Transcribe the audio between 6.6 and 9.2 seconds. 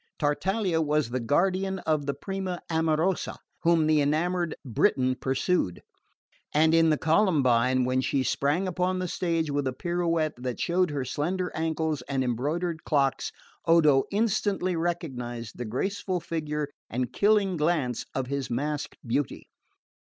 in the Columbine, when she sprang upon the